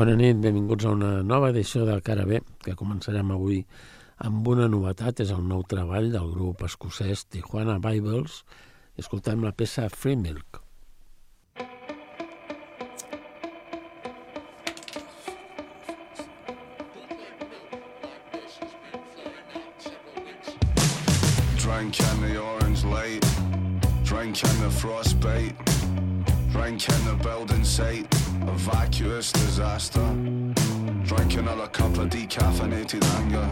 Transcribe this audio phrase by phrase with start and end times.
[0.00, 3.58] Bona nit, benvinguts a una nova edició del Cara B, que començarem avui
[4.24, 8.38] amb una novetat, és el nou treball del grup escocès Tijuana Bibles.
[8.96, 10.62] Escoltem la peça Free Milk.
[21.60, 23.28] Drink in the orange light,
[24.02, 25.60] drink in the frostbite,
[26.56, 28.19] drink in the building site
[28.60, 30.06] vacuous disaster.
[31.04, 33.48] Drink another cup of decaffeinated anger.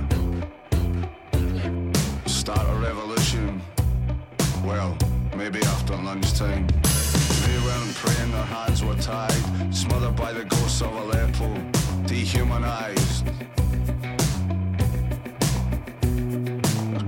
[2.26, 3.62] Start a revolution.
[4.62, 4.96] Well,
[5.34, 6.66] maybe after lunchtime.
[6.66, 11.48] They weren't praying, their hands were tied, smothered by the ghosts of Aleppo,
[12.06, 13.26] dehumanized.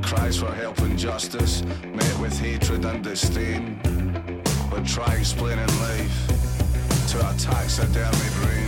[0.03, 3.78] Cries for help and justice met with hatred and disdain.
[4.71, 6.40] But try explaining life
[7.10, 8.59] to our tax and.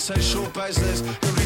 [0.00, 1.39] say short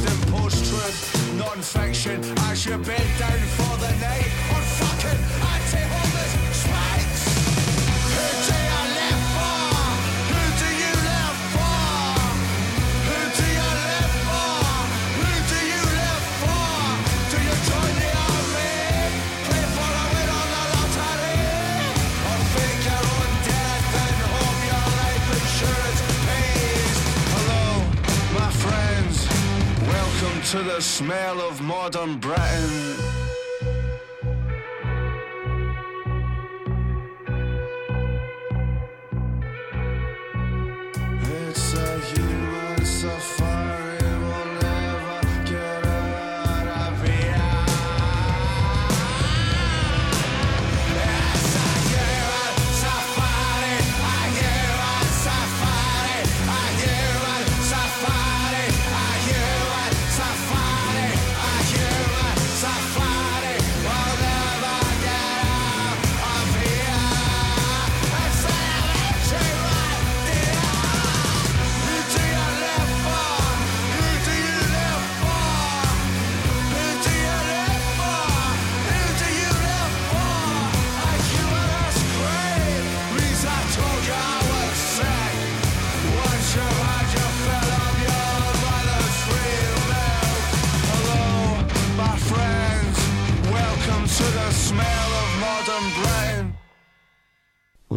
[30.54, 32.93] to the smell of modern Britain.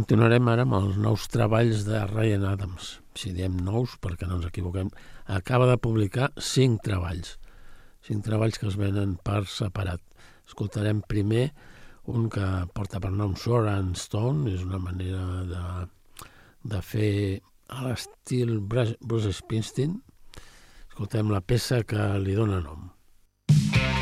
[0.07, 2.93] Continuarem ara amb els nous treballs de Ryan Adams.
[3.19, 4.87] Si diem nous, perquè no ens equivoquem,
[5.35, 7.33] acaba de publicar cinc treballs.
[8.07, 9.99] Cinc treballs que es venen per separat.
[10.47, 11.49] Escoltarem primer
[12.07, 15.65] un que porta per nom Sword and Stone, és una manera de,
[16.71, 17.11] de fer
[17.67, 19.99] a l'estil Bruce Springsteen.
[20.87, 22.93] Escoltem la peça que li dóna nom.
[23.51, 23.96] Time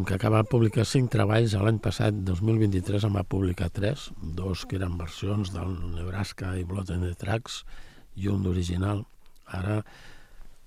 [0.00, 4.64] diem que acaba de publicar cinc treballs, l'any passat, 2023, en va publicar tres, dos
[4.64, 7.64] que eren versions del Nebraska i Blood and the Tracks
[8.16, 9.04] i un d'original.
[9.44, 9.82] Ara,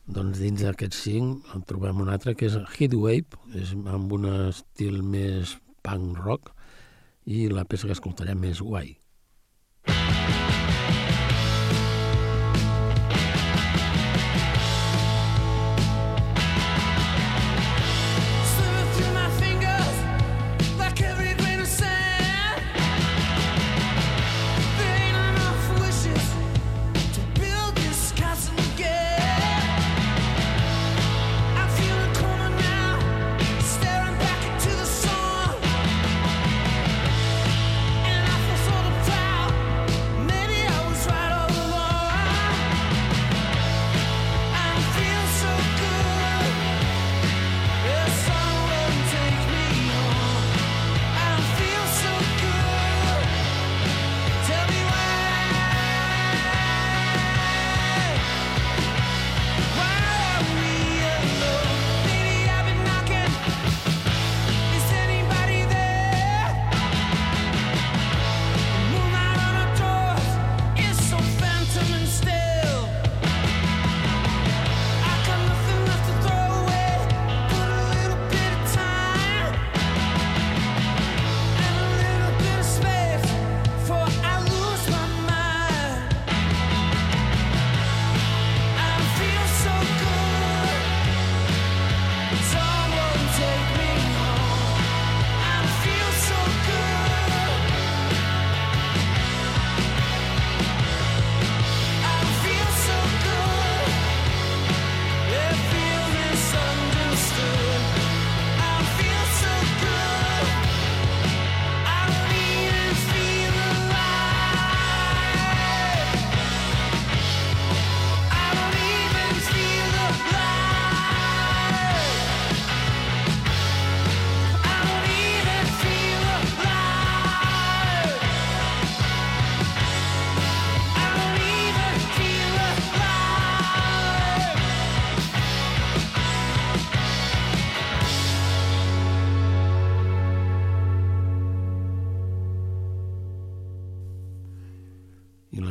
[0.05, 5.01] doncs dins d'aquests cinc en trobem un altre que és Heatwave, és amb un estil
[5.01, 6.53] més punk rock,
[7.25, 8.99] i la peça que escoltarem és Why.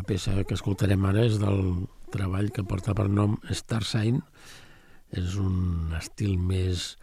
[0.03, 1.61] La peça que escoltarem ara és del
[2.11, 4.19] treball que porta per nom Star Sign.
[5.15, 6.97] És un estil més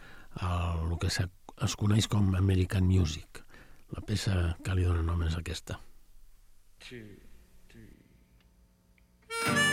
[0.44, 3.40] el que es coneix com American Music.
[3.96, 5.80] La peça que li dona nom és aquesta.
[9.40, 9.69] Runaway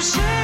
[0.00, 0.39] share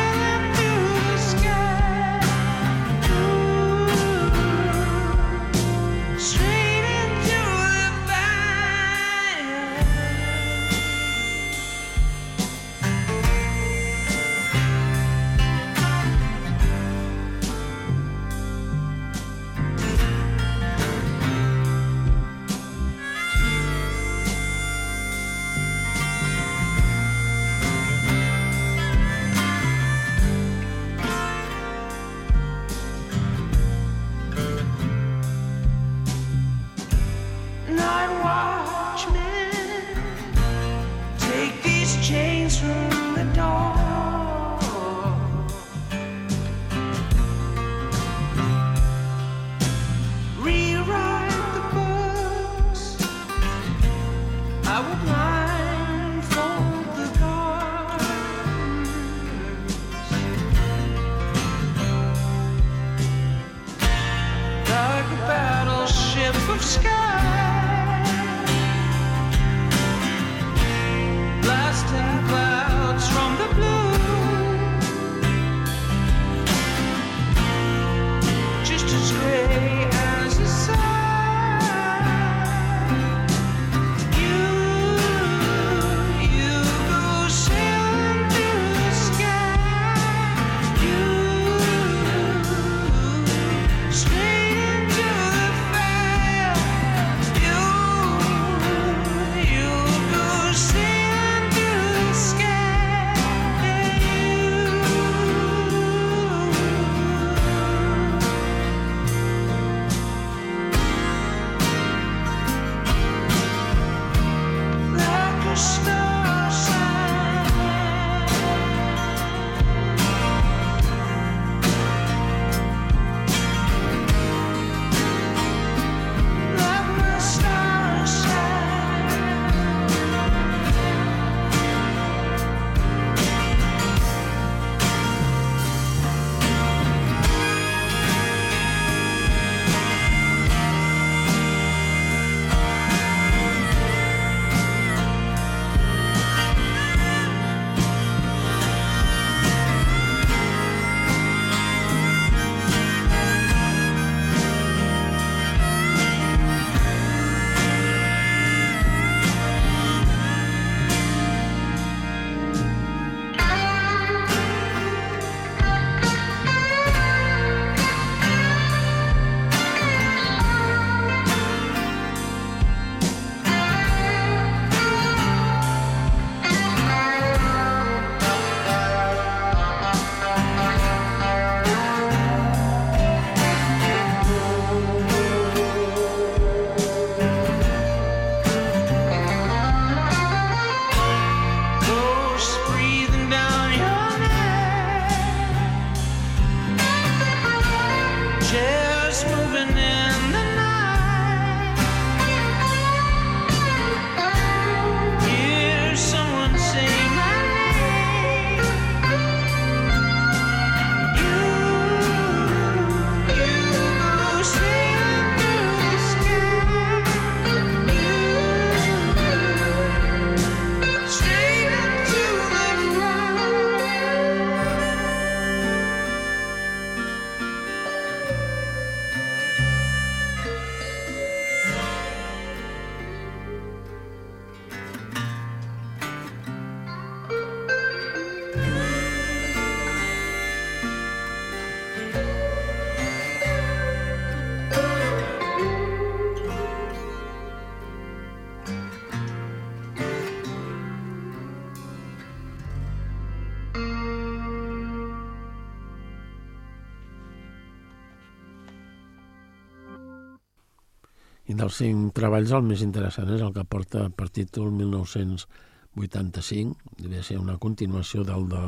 [261.76, 267.58] cinc treballs, el més interessant és el que porta per títol 1985, devia ser una
[267.62, 268.64] continuació del de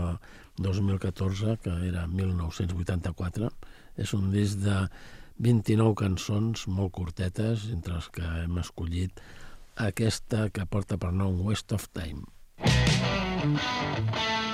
[0.64, 3.50] 2014, que era 1984.
[3.98, 4.78] És un disc de
[5.42, 9.20] 29 cançons molt curtetes, entre les que hem escollit
[9.78, 12.26] aquesta que porta per nom West of Time.
[13.38, 14.47] Thank you.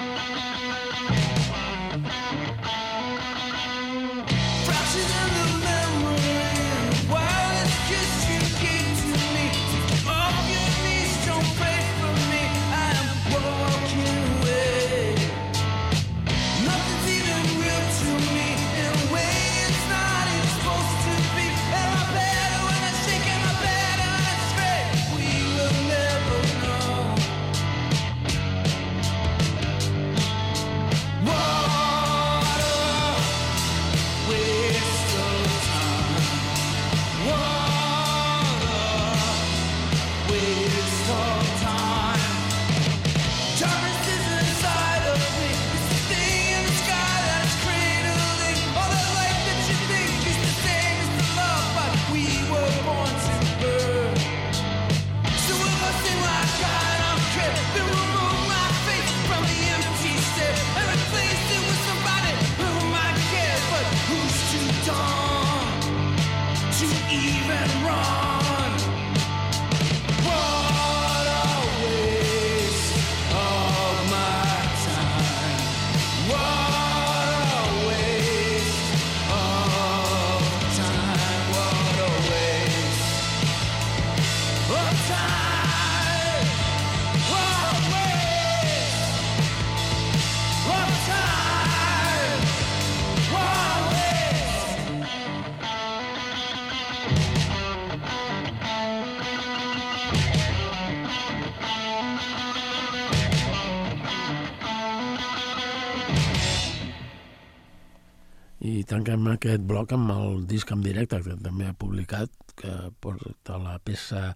[109.45, 112.73] aquest bloc amb el disc en directe que també ha publicat, que
[113.05, 114.31] porta la peça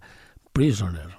[0.53, 1.09] Prisoner.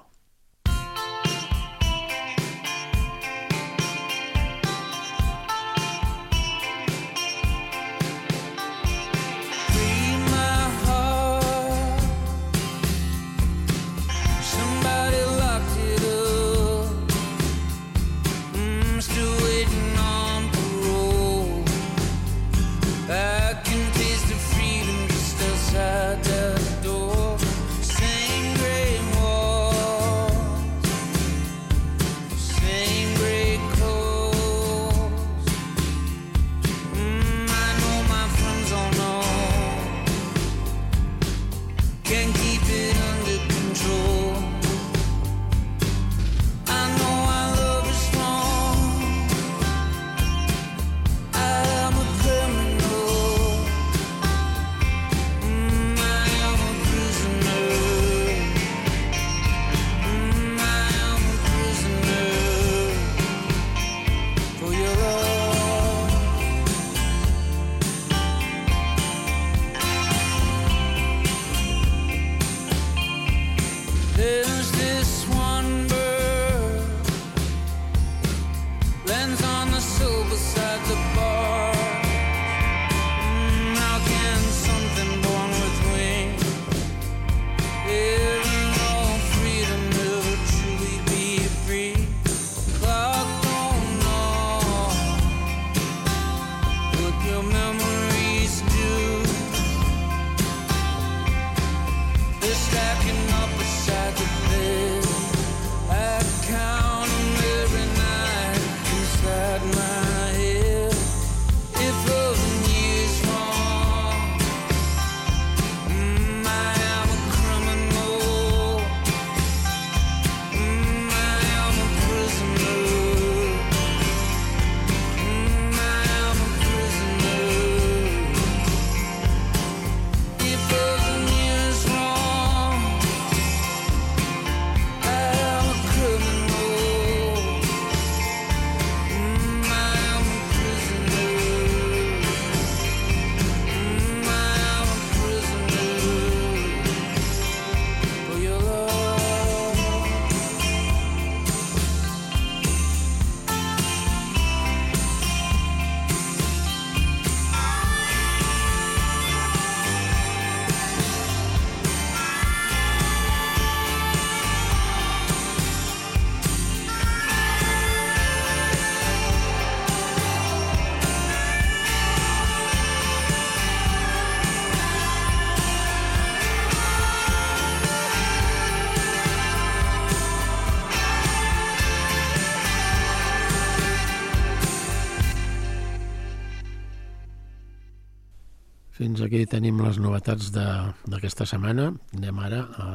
[189.30, 191.92] aquí tenim les novetats d'aquesta setmana.
[192.18, 192.86] Anem ara a,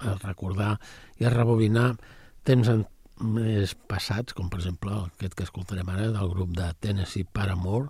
[0.00, 0.76] a recordar
[1.20, 1.90] i a rebobinar
[2.48, 2.86] temps en,
[3.20, 7.88] més passats, com per exemple aquest que escoltarem ara del grup de Tennessee Paramore,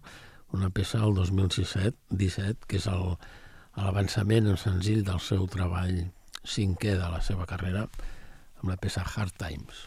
[0.55, 5.99] una peça del 2017, 17, que és l'avançament en senzill del seu treball
[6.47, 7.87] cinquè de la seva carrera,
[8.63, 9.87] amb la peça Hard Times.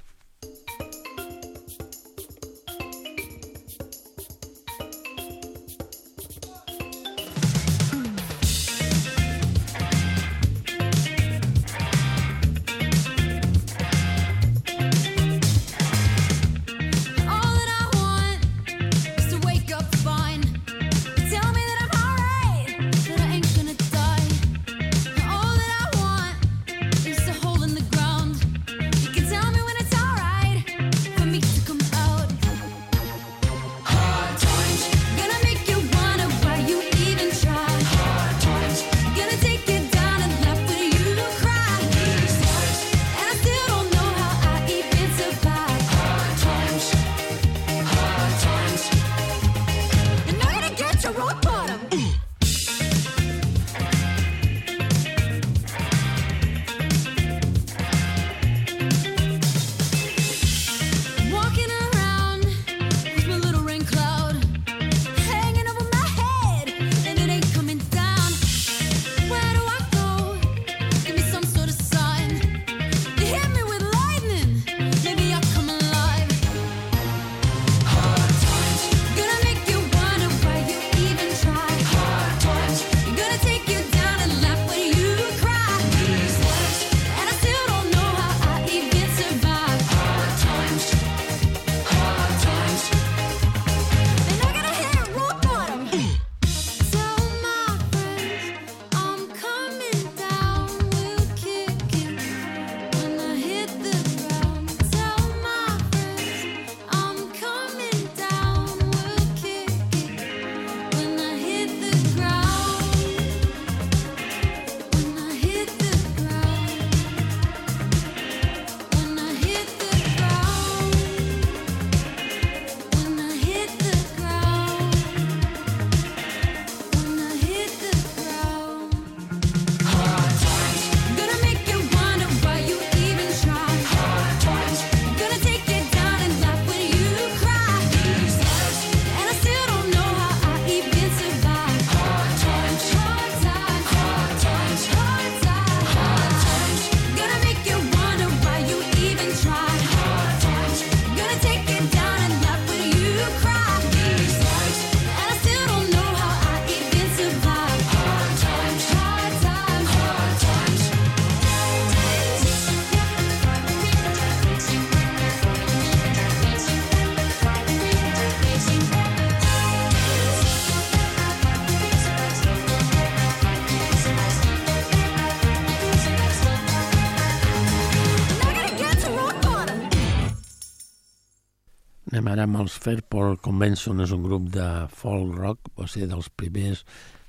[182.09, 184.65] Anem ara amb els Fairport Convention, és un grup de
[184.97, 186.79] folk rock, va ser dels primers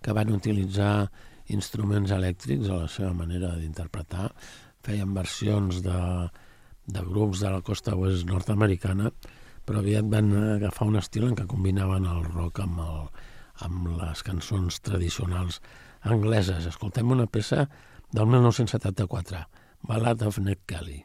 [0.01, 1.11] que van utilitzar
[1.53, 4.31] instruments elèctrics a la seva manera d'interpretar.
[4.81, 5.99] Feien versions de,
[6.89, 9.13] de grups de la costa oest nord-americana,
[9.69, 13.05] però aviat van agafar un estil en què combinaven el rock amb, el,
[13.69, 15.61] amb les cançons tradicionals
[16.09, 16.65] angleses.
[16.73, 17.67] Escoltem una peça
[18.17, 19.45] del 1974,
[19.93, 21.03] Ballad of Ned Kelly.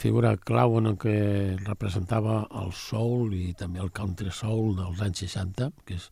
[0.00, 1.16] figura clau en el que
[1.66, 6.08] representava el soul i també el country soul dels anys 60, que és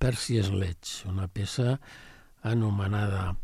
[0.00, 1.76] Percy Sledge, una peça
[2.46, 3.34] anomenada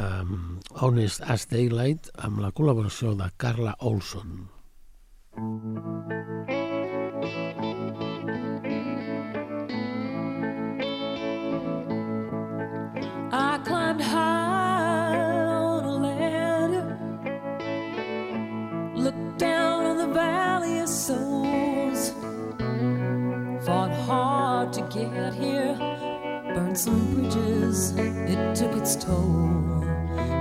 [0.00, 4.48] um, Honest as Daylight amb la col·laboració de Carla Olson.
[13.30, 13.79] I
[23.70, 25.76] Fought hard to get here,
[26.54, 29.84] burned some bridges, it took its toll.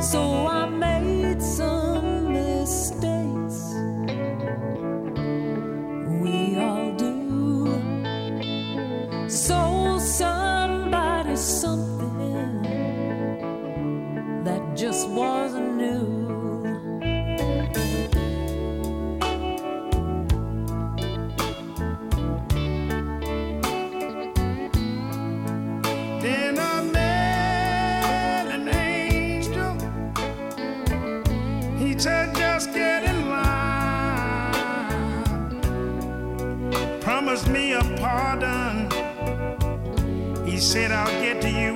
[0.02, 3.76] So I made some mistakes.
[6.24, 7.70] We all do.
[9.30, 12.63] So somebody, something
[14.44, 15.68] that just wasn't.
[40.80, 41.68] said, I'll get to you.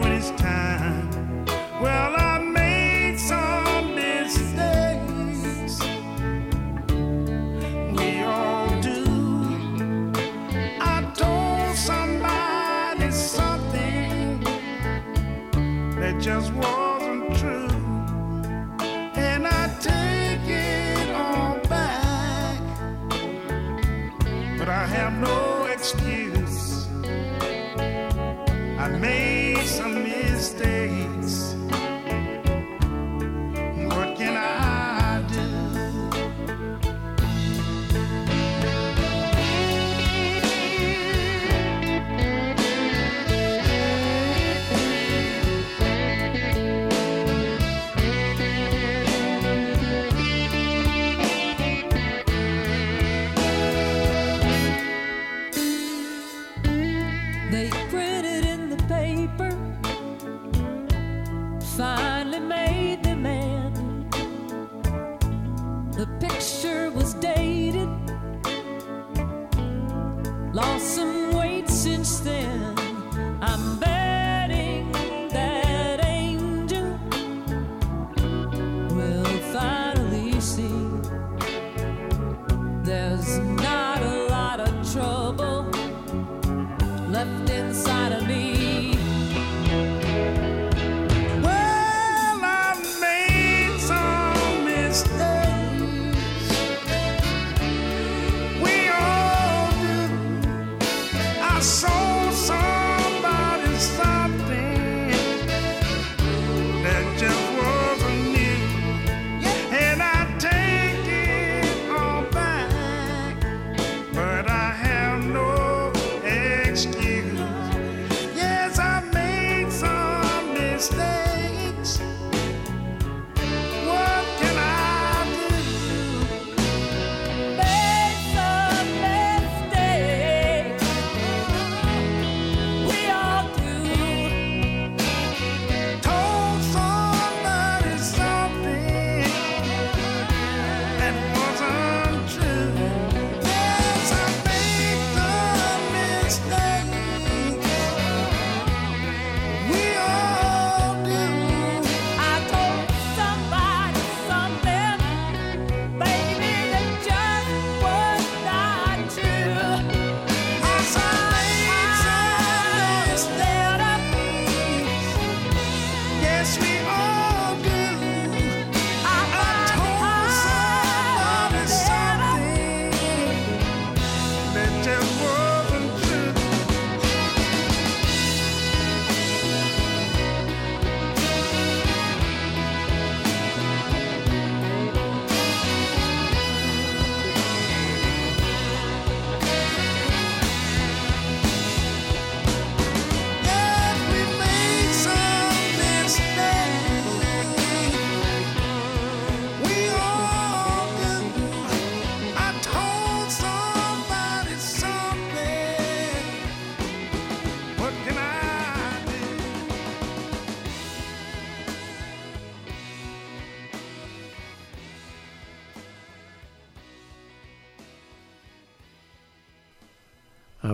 [87.83, 88.72] inside of me.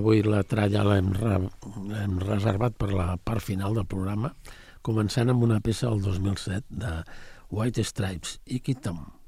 [0.10, 1.36] avui la tralla l'hem re,
[2.24, 4.32] reservat per la part final del programa,
[4.82, 6.94] començant amb una peça del 2007 de
[7.54, 9.19] White Stripes i Kitam.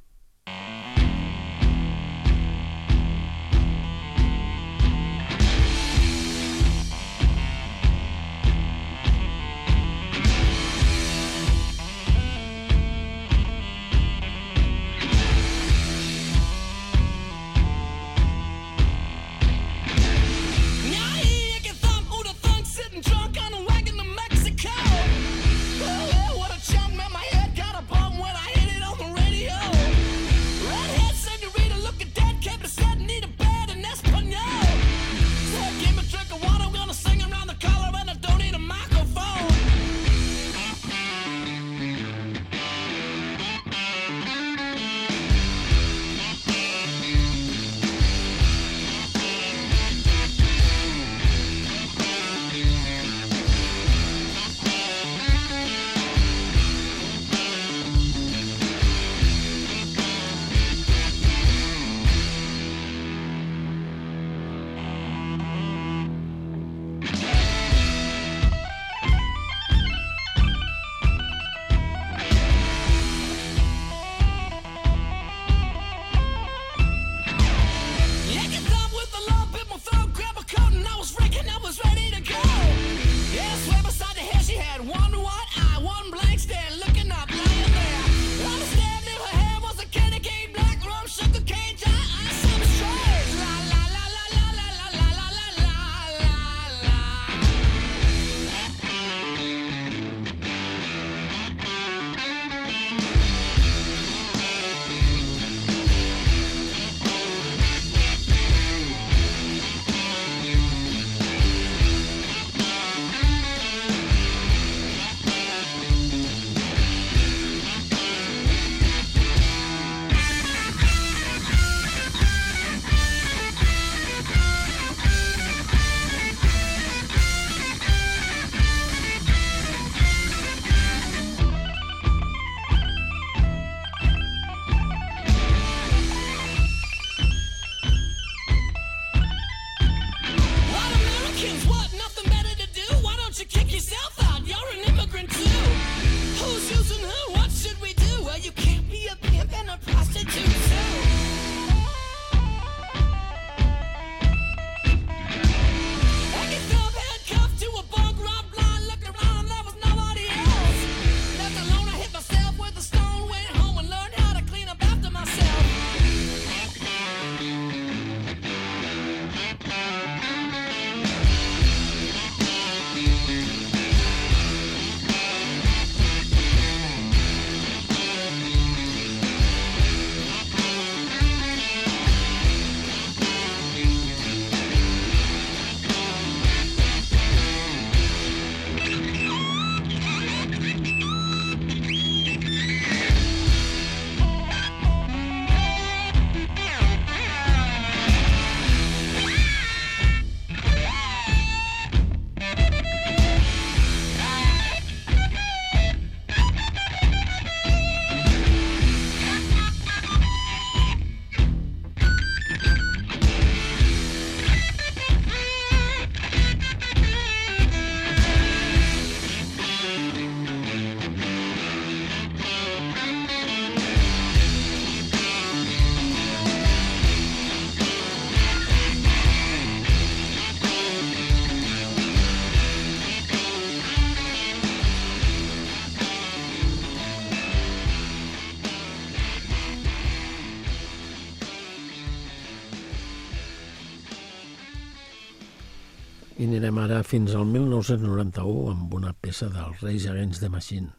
[247.12, 250.94] fins al 1991 amb una peça dels Reis Agents de Machine,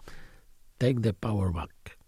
[0.83, 2.02] Take the Power Back.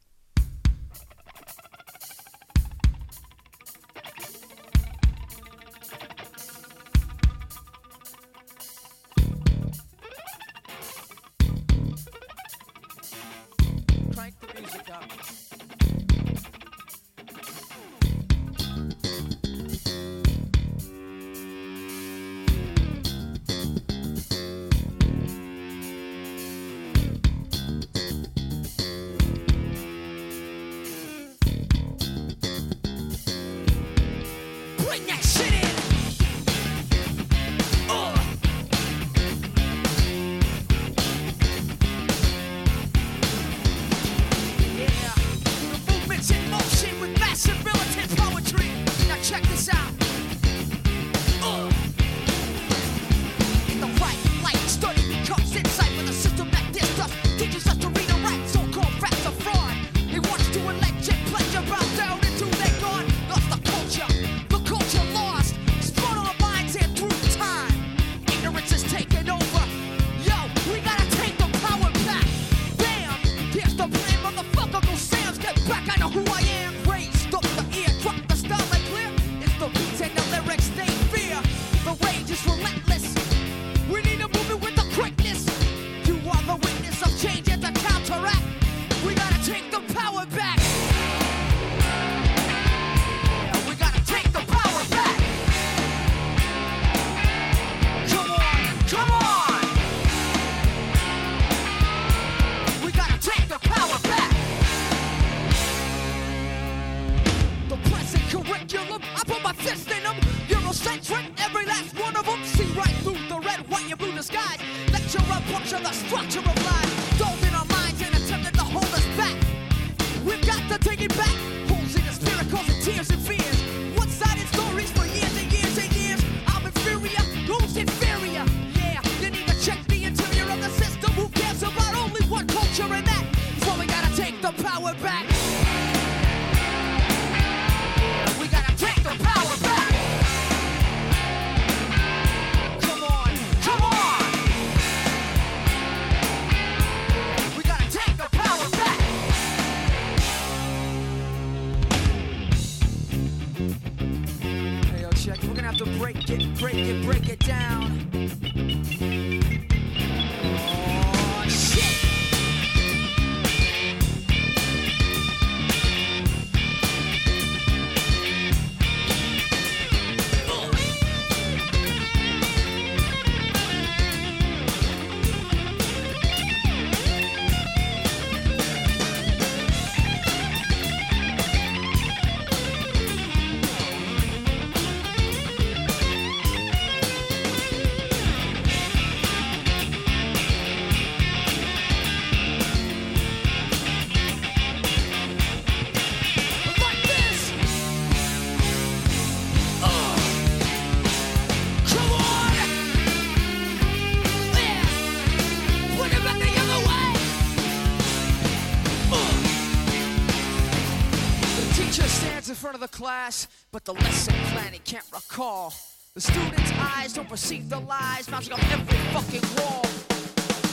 [213.15, 215.73] class, but the lesson plan he can't recall.
[216.15, 219.83] The students' eyes don't perceive the lies mounting up every fucking wall.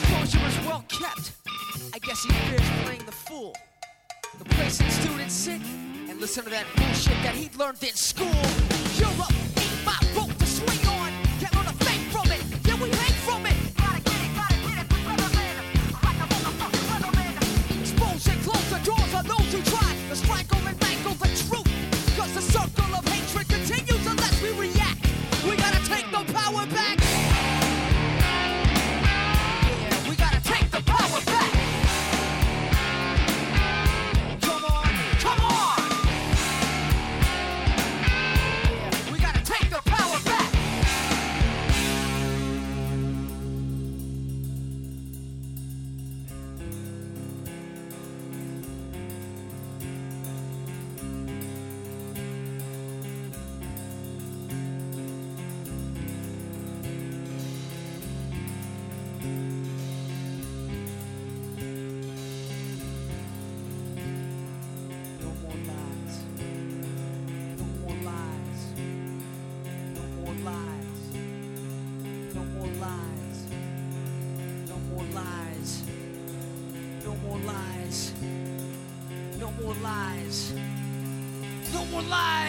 [0.08, 1.32] Closure is well kept.
[1.94, 3.54] I guess he fears playing the fool.
[4.38, 5.60] The place the students sit
[6.08, 8.42] and listen to that bullshit that he learned in school.
[8.98, 9.32] Europe
[9.62, 10.31] ain't my rope.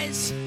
[0.03, 0.42] guys.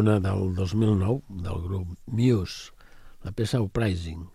[0.00, 2.72] l'àlbum del 2009 del grup Muse,
[3.24, 4.26] la peça Uprising.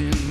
[0.00, 0.27] in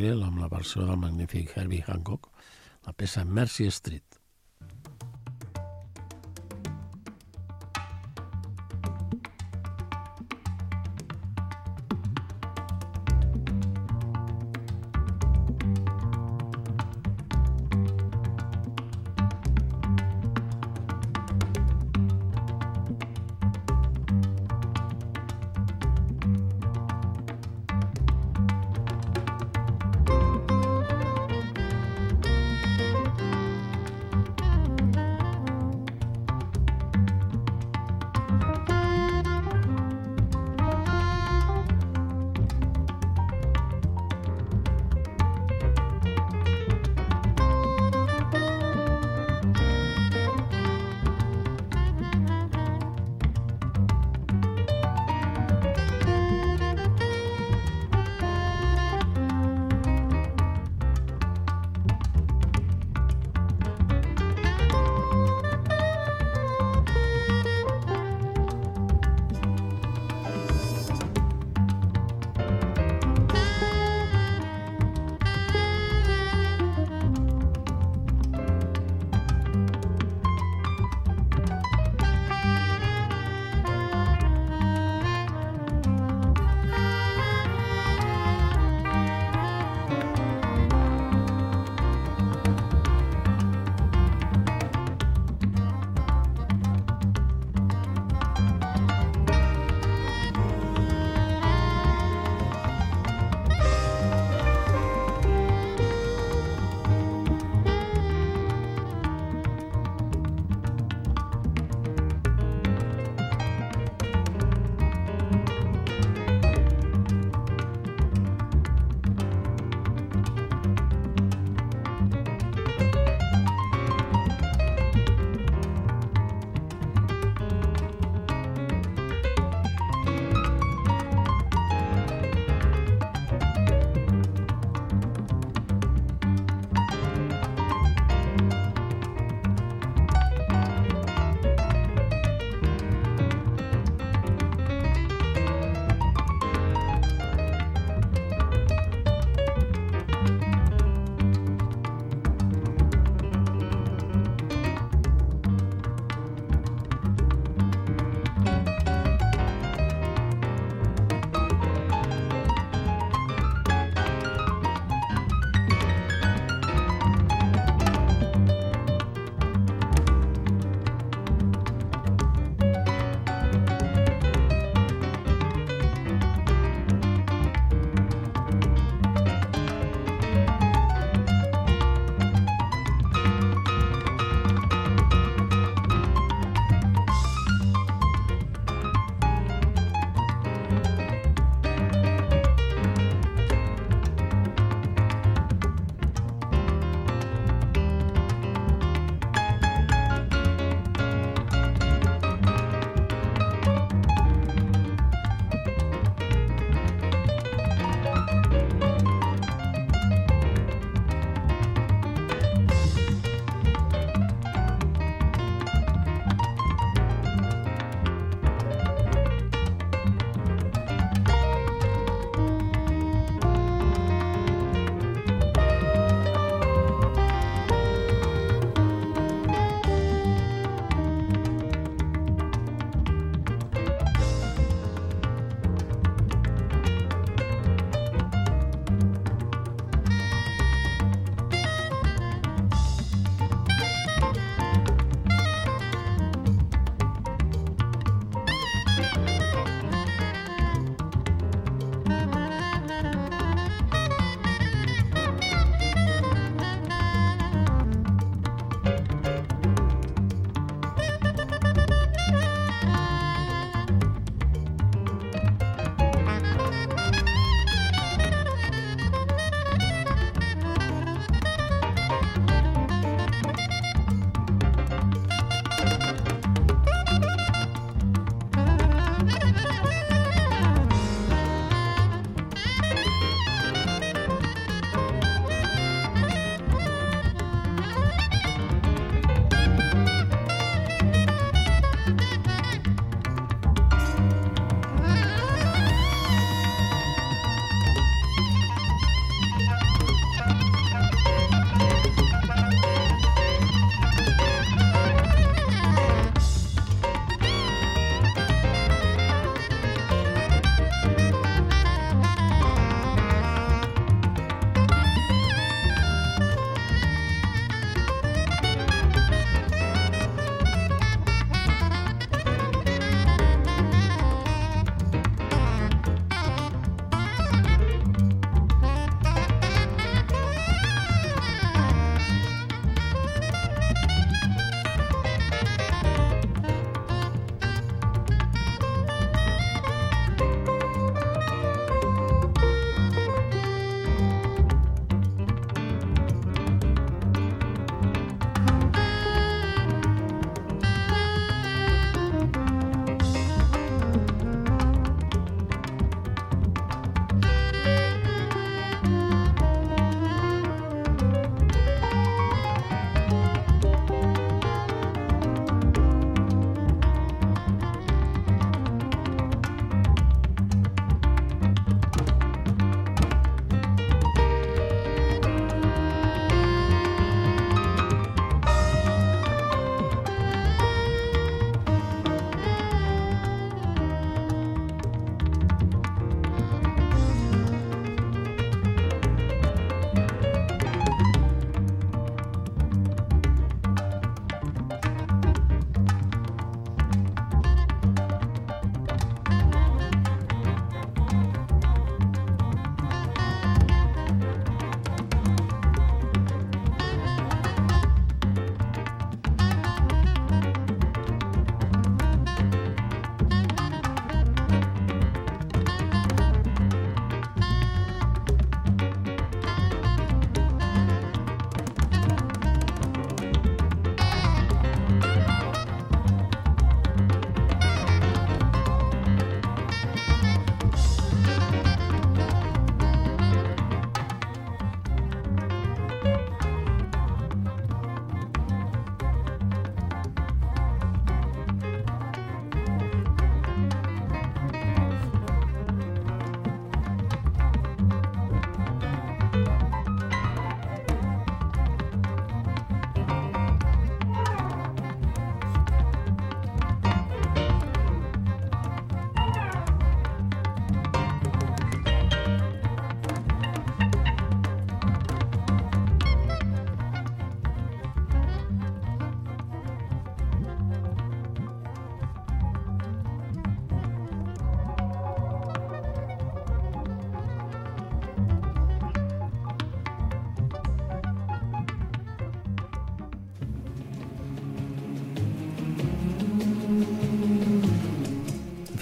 [0.00, 2.30] Gabriel, amb la versió del magnífic Herbie Hancock,
[2.86, 4.19] la peça Mercy Street.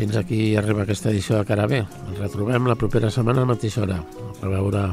[0.08, 1.82] Fins aquí arriba aquesta edició de Cara B.
[1.84, 3.98] Ens retrobem la propera setmana a la mateixa hora.
[4.40, 4.88] A veure...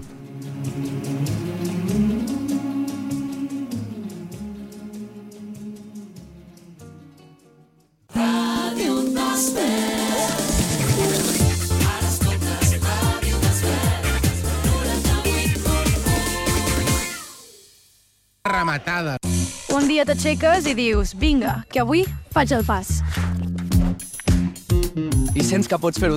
[18.44, 19.16] Rematada.
[19.72, 22.04] Un dia t'aixeques i dius, vinga, que avui
[22.36, 23.05] faig el pas.
[25.46, 26.14] Sents que pots fer-ho